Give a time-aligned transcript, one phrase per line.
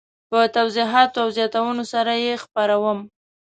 [0.29, 2.99] په توضیحاتو او زیاتونو سره یې خپروم.